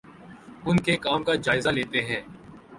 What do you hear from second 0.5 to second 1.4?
اُن کے کام کا